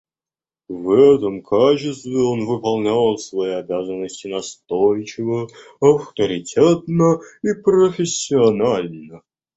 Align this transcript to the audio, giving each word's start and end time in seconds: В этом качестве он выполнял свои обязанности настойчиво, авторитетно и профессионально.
В 0.67 0.89
этом 0.93 1.43
качестве 1.43 2.17
он 2.17 2.47
выполнял 2.47 3.19
свои 3.19 3.51
обязанности 3.51 4.25
настойчиво, 4.25 5.47
авторитетно 5.79 7.19
и 7.43 7.53
профессионально. 7.63 9.21